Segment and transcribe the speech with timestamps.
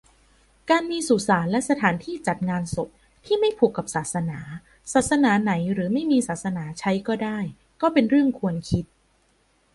[0.69, 2.89] การมีสุสานและสถานที่จัดงานศพ
[3.25, 4.39] ที่ไม่ผูกกับศาสนา
[4.93, 7.37] ศาสนาไหนหรือไม่มีศาสนาใช้ก็ได้
[7.81, 8.85] ก็เป็นเรื่องควรคิด